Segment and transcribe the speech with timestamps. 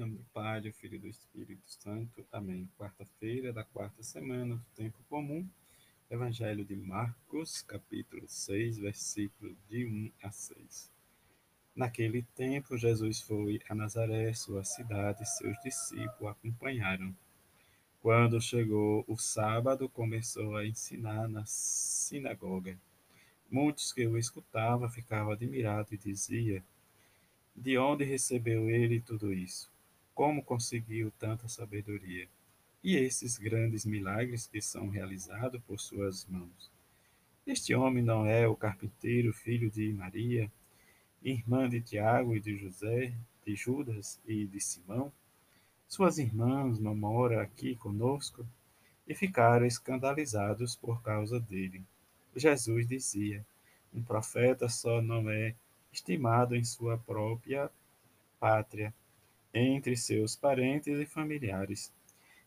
[0.00, 2.26] Em nome do Pai, do Filho e do Espírito Santo.
[2.32, 2.66] Amém.
[2.78, 5.46] Quarta-feira da quarta semana do tempo comum.
[6.10, 10.90] Evangelho de Marcos, capítulo 6, versículo de 1 a 6.
[11.76, 17.14] Naquele tempo, Jesus foi a Nazaré, sua cidade, e seus discípulos acompanharam.
[18.00, 22.74] Quando chegou o sábado, começou a ensinar na sinagoga.
[23.50, 26.62] Muitos que o escutavam ficavam admirados e diziam:
[27.54, 29.70] De onde recebeu ele tudo isso?
[30.20, 32.28] Como conseguiu tanta sabedoria?
[32.84, 36.70] E esses grandes milagres que são realizados por suas mãos?
[37.46, 40.52] Este homem não é o carpinteiro, filho de Maria,
[41.22, 43.14] irmã de Tiago e de José,
[43.46, 45.10] de Judas e de Simão?
[45.88, 48.46] Suas irmãs não moram aqui conosco?
[49.08, 51.82] E ficaram escandalizados por causa dele.
[52.36, 53.42] Jesus dizia:
[53.90, 55.54] Um profeta só não é
[55.90, 57.70] estimado em sua própria
[58.38, 58.92] pátria,
[59.52, 61.92] entre seus parentes e familiares.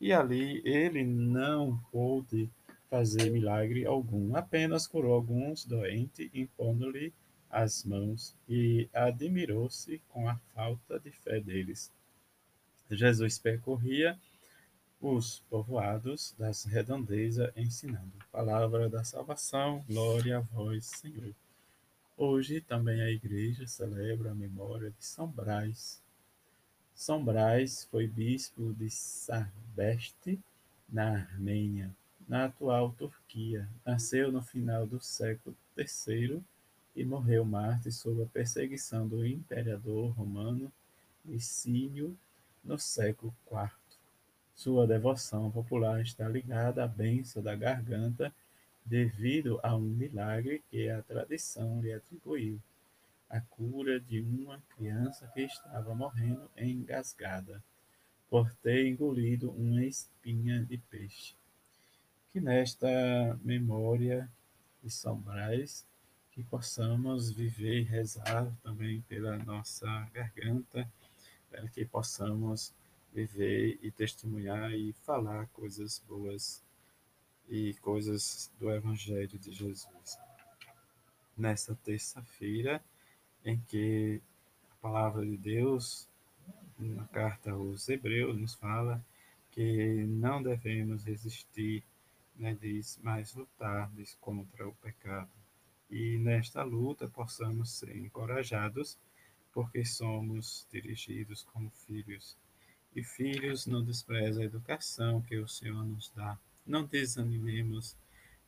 [0.00, 2.48] E ali ele não pôde
[2.88, 7.12] fazer milagre algum, apenas curou alguns doentes, impondo-lhe
[7.50, 11.90] as mãos, e admirou-se com a falta de fé deles.
[12.90, 14.18] Jesus percorria
[15.00, 18.12] os povoados das redondezas ensinando.
[18.32, 21.34] Palavra da salvação, glória a vós, Senhor.
[22.16, 26.02] Hoje também a igreja celebra a memória de São Brás.
[26.98, 30.36] São Brás foi bispo de Sarbeste,
[30.88, 31.94] na Armênia,
[32.28, 33.68] na atual Turquia.
[33.86, 36.42] Nasceu no final do século III
[36.96, 40.72] e morreu mártir sob a perseguição do imperador romano
[41.24, 42.18] Licínio
[42.64, 43.70] no século IV.
[44.56, 48.34] Sua devoção popular está ligada à benção da garganta
[48.84, 52.60] devido a um milagre que a tradição lhe atribuiu,
[53.28, 57.62] a cura de uma criança que estava morrendo engasgada
[58.28, 61.34] por ter engolido uma espinha de peixe.
[62.32, 62.88] Que nesta
[63.42, 64.30] memória
[64.82, 65.86] de São Brás,
[66.32, 70.90] que possamos viver e rezar também pela nossa garganta,
[71.50, 72.72] para que possamos
[73.12, 76.62] viver e testemunhar e falar coisas boas
[77.48, 80.18] e coisas do Evangelho de Jesus.
[81.36, 82.82] Nesta terça-feira,
[83.44, 84.20] em que
[84.70, 86.08] a palavra de Deus,
[86.78, 89.04] na carta aos Hebreus, nos fala
[89.50, 91.82] que não devemos resistir,
[92.36, 95.30] né, diz, mas lutar diz, contra o pecado.
[95.90, 98.98] E nesta luta possamos ser encorajados
[99.52, 102.36] porque somos dirigidos como filhos.
[102.94, 106.38] E filhos não desprezam a educação que o Senhor nos dá.
[106.66, 107.96] Não desanimemos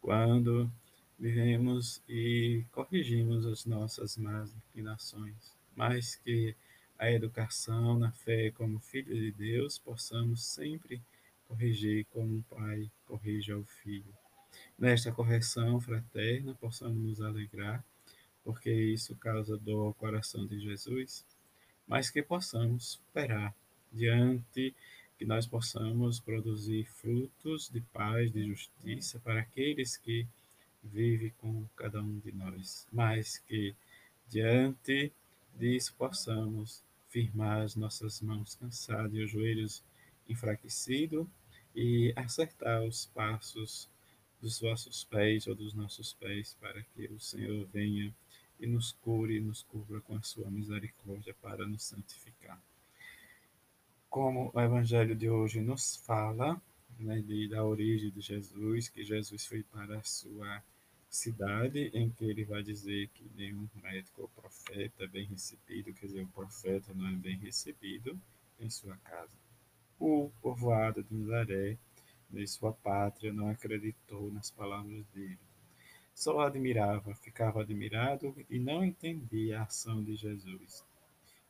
[0.00, 0.70] quando
[1.18, 6.54] vivemos e corrigimos as nossas más inclinações, mas que
[6.98, 11.02] a educação na fé como filho de Deus possamos sempre
[11.46, 14.14] corrigir como um pai corrige ao filho.
[14.78, 17.84] Nesta correção fraterna possamos nos alegrar
[18.44, 21.24] porque isso causa dor ao coração de Jesus,
[21.86, 23.54] mas que possamos superar
[23.90, 24.74] diante
[25.16, 30.26] que nós possamos produzir frutos de paz, de justiça para aqueles que
[30.92, 33.74] vivem com cada um de nós, mas que
[34.28, 35.12] diante
[35.54, 39.82] disso possamos firmar as nossas mãos cansadas e os joelhos
[40.28, 41.26] enfraquecidos
[41.74, 43.88] e acertar os passos
[44.40, 48.14] dos vossos pés ou dos nossos pés para que o Senhor venha
[48.60, 52.60] e nos cure e nos cubra com a sua misericórdia para nos santificar.
[54.08, 56.60] Como o Evangelho de hoje nos fala
[56.98, 60.62] né, de, da origem de Jesus, que Jesus foi para a sua
[61.14, 66.06] cidade, em que ele vai dizer que nenhum médico ou profeta é bem recebido, quer
[66.06, 68.18] dizer, o profeta não é bem recebido
[68.60, 69.36] em sua casa.
[69.98, 71.78] O povoado de Nazaré,
[72.30, 75.38] de sua pátria, não acreditou nas palavras dele
[76.14, 80.84] só admirava, ficava admirado e não entendia a ação de Jesus.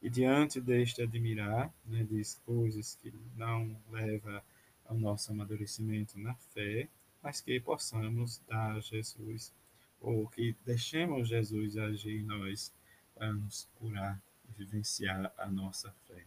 [0.03, 4.43] E diante deste admirar, né, diz coisas que não leva
[4.87, 6.89] ao nosso amadurecimento na fé,
[7.25, 9.51] mas que possamos dar a Jesus,
[9.99, 12.71] ou que deixemos Jesus agir em nós
[13.15, 16.23] para nos curar e vivenciar a nossa fé.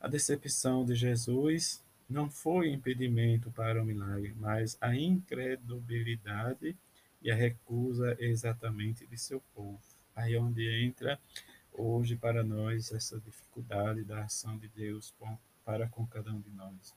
[0.00, 6.76] A decepção de Jesus não foi impedimento para o milagre, mas a incredulidade
[7.20, 9.82] e a recusa exatamente de seu povo.
[10.14, 11.18] Aí é onde entra
[11.72, 15.12] hoje para nós essa dificuldade da ação de Deus
[15.64, 16.94] para com cada um de nós.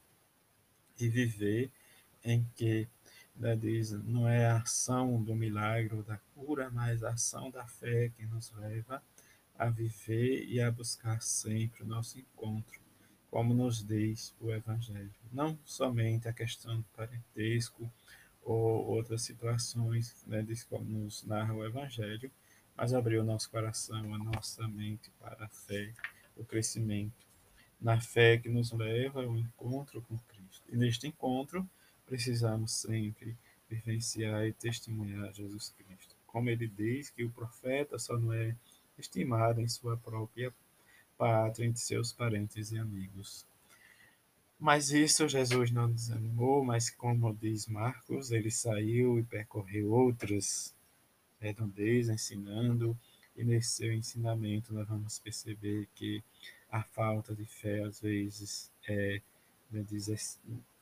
[0.99, 1.71] E viver
[2.23, 2.87] em que
[3.35, 7.65] né, diz, não é a ação do milagre ou da cura, mas a ação da
[7.65, 9.01] fé que nos leva
[9.57, 12.85] a viver e a buscar sempre o nosso encontro
[13.35, 15.11] como nos diz o Evangelho.
[15.29, 17.91] Não somente a questão do parentesco
[18.41, 22.31] ou outras situações, né, diz como nos narra o Evangelho,
[22.77, 25.93] mas abrir o nosso coração, a nossa mente para a fé,
[26.37, 27.27] o crescimento
[27.81, 30.63] na fé que nos leva ao encontro com Cristo.
[30.71, 31.69] E neste encontro,
[32.05, 33.35] precisamos sempre
[33.69, 36.15] vivenciar e testemunhar Jesus Cristo.
[36.27, 38.55] Como ele diz que o profeta só não é
[38.97, 40.53] estimado em sua própria
[41.17, 43.45] pátria, entre seus parentes e amigos.
[44.59, 50.73] Mas isso Jesus não desanimou, mas como diz Marcos, ele saiu e percorreu outras
[51.39, 52.97] redondezas, ensinando,
[53.35, 56.23] e nesse seu ensinamento nós vamos perceber que
[56.71, 59.21] a falta de fé, às vezes, é,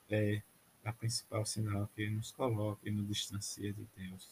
[0.10, 0.42] é
[0.84, 4.30] a principal sinal que nos coloca e nos distancia de Deus.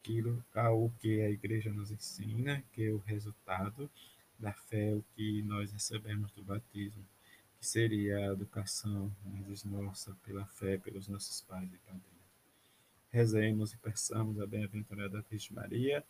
[0.00, 3.90] Aquilo ao que a igreja nos ensina, que é o resultado
[4.38, 7.04] da fé, o que nós recebemos do batismo,
[7.58, 12.18] que seria a educação né, nossa pela fé, pelos nossos pais e padrinhos.
[13.10, 16.04] Rezemos e peçamos a bem-aventurada Virgem Maria.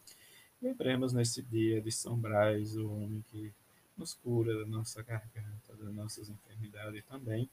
[0.60, 3.52] Lembremos nesse dia de São Brás, o homem que
[3.96, 7.48] nos cura da nossa garganta, das nossas enfermidades também,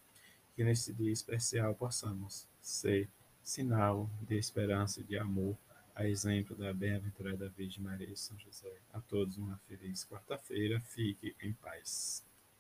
[0.56, 3.10] que nesse dia especial possamos ser
[3.44, 5.58] sinal de esperança e de amor,
[5.94, 8.74] a exemplo da bem-aventurada Virgem Maria e São José.
[8.94, 12.24] A todos uma feliz quarta-feira, fique em paz.